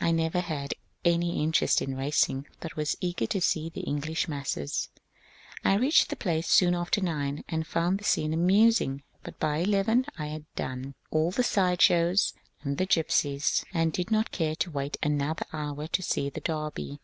[0.00, 0.74] I never had
[1.04, 4.88] any interest in racing, but was eager to see the English masses.
[5.64, 10.06] I reached the place soon after nine, and found the scene amusing; but by eleven
[10.16, 14.54] I had ^ done" all the side shows and gypsies, etc., and did not care
[14.54, 17.00] to wait another hour to see the Derby.